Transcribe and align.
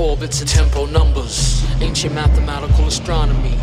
orbits 0.00 0.40
and 0.40 0.48
tempo 0.48 0.86
numbers, 0.86 1.62
ancient 1.82 2.14
mathematical 2.14 2.86
astronomy, 2.86 3.58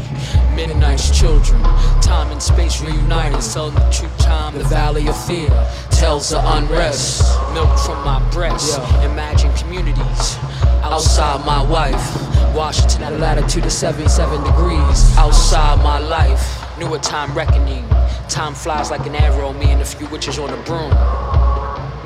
midnight's 0.55 1.17
children, 1.17 1.61
time 2.01 2.31
and 2.31 2.41
space 2.41 2.79
reunited, 2.79 3.41
telling 3.51 3.73
the 3.73 3.89
true 3.91 4.09
time. 4.19 4.55
The 4.55 4.63
valley 4.65 5.07
of 5.07 5.17
fear 5.25 5.49
tells 5.89 6.29
the 6.29 6.39
unrest, 6.55 7.23
milk 7.53 7.77
from 7.79 8.03
my 8.05 8.19
breast, 8.29 8.77
imagine 9.03 9.51
communities 9.55 10.37
outside 10.83 11.43
my 11.45 11.63
wife. 11.63 12.55
Washington 12.55 13.03
at 13.03 13.13
a 13.13 13.17
latitude 13.17 13.65
of 13.65 13.71
77 13.71 14.43
degrees, 14.43 15.17
outside 15.17 15.77
my 15.83 15.97
life. 15.99 16.63
A 16.79 16.99
time 16.99 17.33
reckoning. 17.33 17.87
Time 18.29 18.53
flies 18.53 18.91
like 18.91 19.05
an 19.05 19.15
arrow, 19.15 19.51
me 19.51 19.71
and 19.71 19.81
a 19.81 19.85
few 19.85 20.07
witches 20.07 20.39
on 20.39 20.49
a 20.49 20.57
broom. 20.63 21.36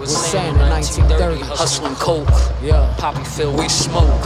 Was 0.01 0.31
saying 0.31 0.55
in 0.55 0.61
1930, 0.61 1.41
hustling 1.55 1.93
coke. 1.93 2.27
Yeah. 2.59 2.91
Poppy 2.97 3.23
field, 3.23 3.59
we 3.59 3.69
smoke. 3.69 4.25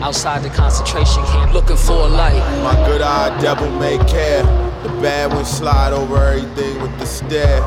Outside 0.00 0.42
the 0.42 0.48
concentration 0.48 1.22
camp, 1.24 1.52
looking 1.52 1.76
for 1.76 1.92
a 1.92 2.08
light. 2.08 2.40
My 2.62 2.74
good 2.86 3.02
eye 3.02 3.38
devil 3.38 3.70
may 3.72 3.98
care. 4.06 4.44
The 4.82 4.88
bad 5.02 5.34
ones 5.34 5.50
slide 5.50 5.92
over 5.92 6.16
everything 6.16 6.80
with 6.80 6.98
the 6.98 7.04
stare. 7.04 7.60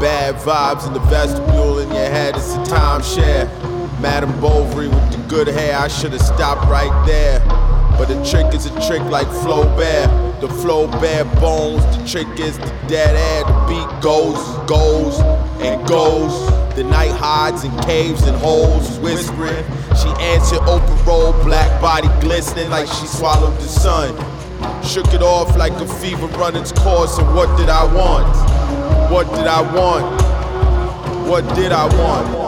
Bad 0.00 0.36
vibes 0.36 0.86
in 0.86 0.92
the 0.92 1.00
vestibule 1.00 1.80
in 1.80 1.88
your 1.88 1.98
head, 1.98 2.36
it's 2.36 2.54
a 2.54 2.58
timeshare. 2.58 3.48
Madame 4.00 4.40
Bovary 4.40 4.86
with 4.86 5.10
the 5.10 5.18
good 5.26 5.48
hair, 5.48 5.76
I 5.76 5.88
should've 5.88 6.22
stopped 6.22 6.70
right 6.70 6.94
there. 7.04 7.40
But 7.98 8.06
the 8.06 8.24
trick 8.24 8.54
is 8.54 8.66
a 8.66 8.86
trick 8.86 9.02
like 9.10 9.26
Flaubert. 9.42 10.40
The 10.40 10.46
Flaubert 10.46 11.40
bones, 11.40 11.82
the 11.96 12.06
trick 12.06 12.38
is 12.38 12.56
the 12.56 12.72
dead 12.86 13.16
air. 13.16 13.42
The 13.42 13.66
beat 13.66 14.00
goes, 14.00 14.38
goes, 14.68 15.18
and 15.60 15.84
goes. 15.88 16.67
The 16.78 16.84
night 16.84 17.10
hides 17.10 17.64
in 17.64 17.76
caves 17.78 18.22
and 18.22 18.36
holes, 18.36 19.00
whispering. 19.00 19.64
She 20.00 20.08
answered 20.22 20.60
open 20.60 21.04
road, 21.04 21.32
black 21.42 21.82
body 21.82 22.06
glistening 22.20 22.70
like 22.70 22.86
she 22.86 23.08
swallowed 23.08 23.56
the 23.56 23.66
sun. 23.66 24.14
Shook 24.84 25.12
it 25.12 25.20
off 25.20 25.56
like 25.56 25.72
a 25.72 25.86
fever 25.94 26.28
run 26.38 26.54
its 26.54 26.70
course, 26.70 27.18
and 27.18 27.34
what 27.34 27.48
did 27.58 27.68
I 27.68 27.82
want? 27.92 28.32
What 29.10 29.26
did 29.34 29.48
I 29.48 29.60
want? 29.74 30.22
What 31.28 31.52
did 31.56 31.72
I 31.72 31.86
want? 31.86 32.47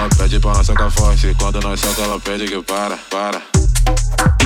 Ela 0.00 0.08
pede 0.16 0.40
pra 0.40 0.54
nós 0.54 0.66
socar 0.66 0.90
forte. 0.90 1.36
Quando 1.38 1.60
nós 1.60 1.78
solta, 1.78 2.00
ela 2.00 2.18
pede 2.18 2.46
que 2.46 2.62
para, 2.62 2.96
para. 3.10 4.39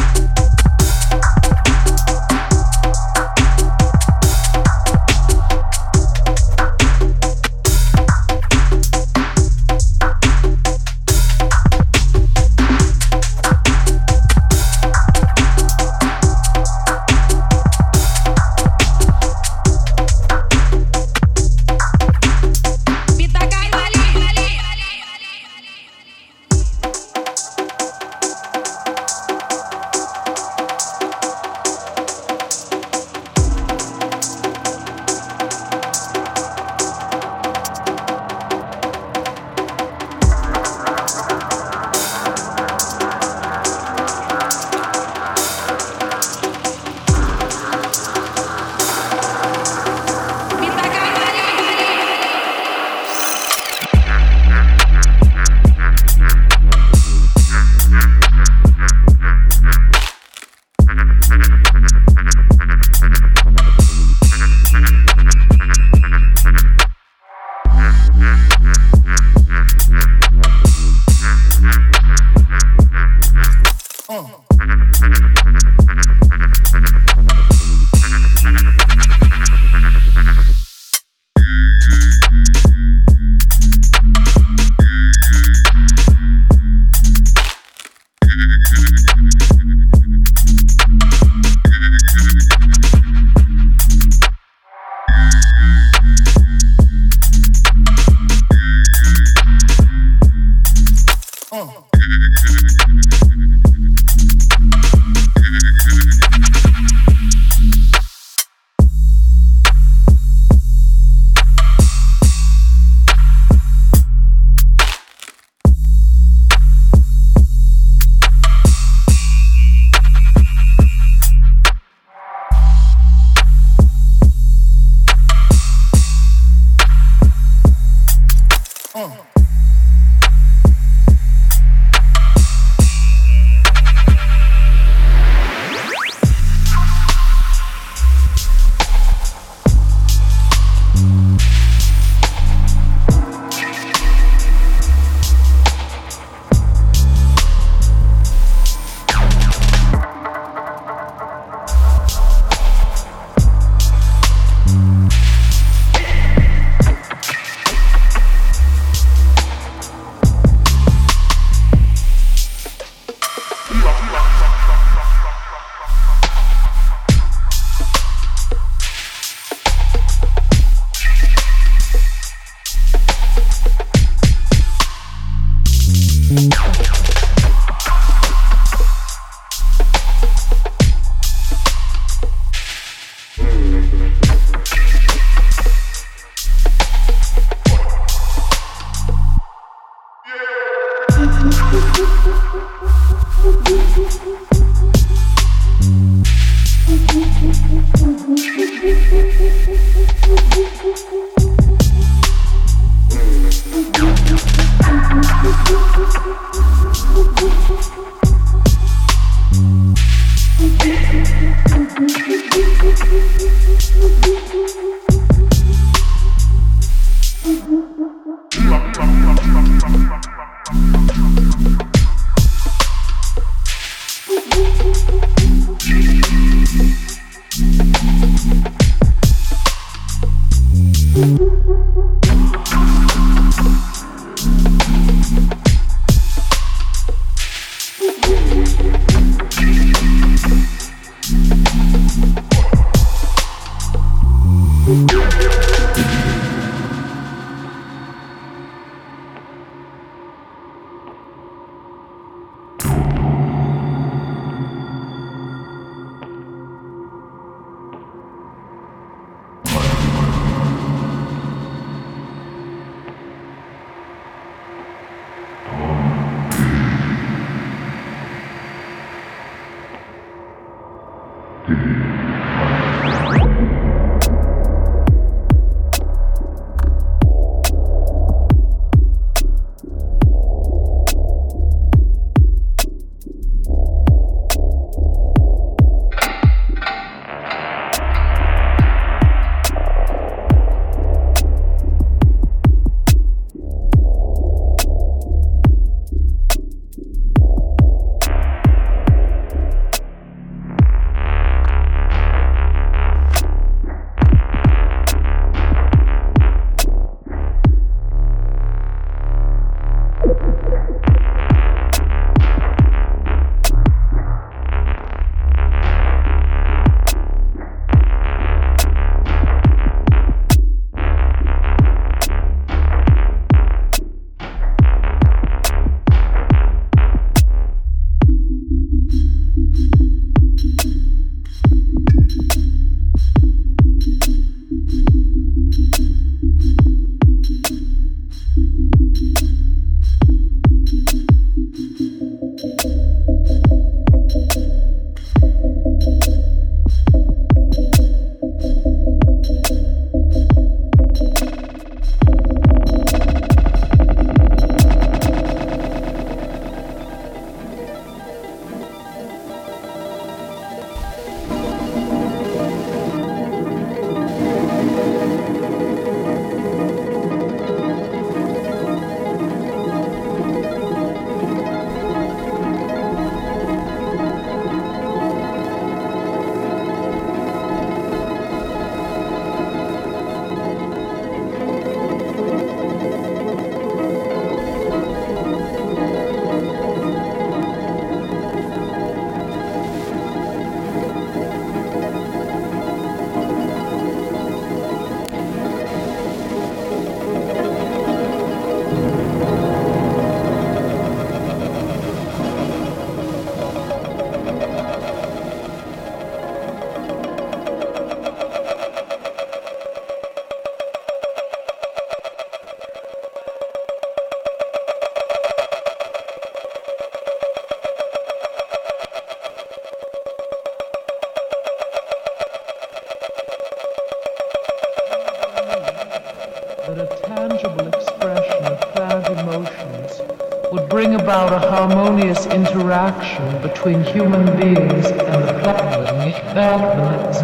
About 431.44 431.62
a 431.62 431.68
harmonious 431.68 432.46
interaction 432.46 433.61
between 433.61 434.02
human 434.04 434.46
beings 434.57 435.07
and 435.07 435.46
the 435.46 435.52
planet. 435.62 437.35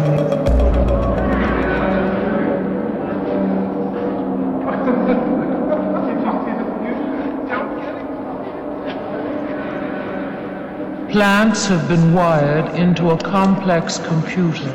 Plants 11.11 11.67
have 11.67 11.87
been 11.87 12.13
wired 12.15 12.73
into 12.75 13.11
a 13.11 13.17
complex 13.17 13.99
computer. 13.99 14.69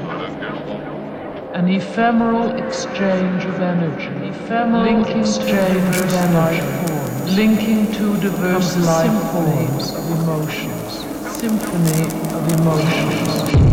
An 1.54 1.68
ephemeral 1.68 2.50
exchange 2.50 3.44
of 3.44 3.60
energy, 3.60 4.25
linking 4.48 5.20
exchange 5.20 5.96
of 5.96 6.12
energy, 6.14 7.34
linking 7.34 7.92
two 7.92 8.16
diverse 8.20 8.76
life 8.76 9.32
forms 9.32 9.92
of 9.92 10.20
emotions, 10.20 11.04
symphony 11.36 12.04
of 12.32 12.52
emotions. 12.60 13.65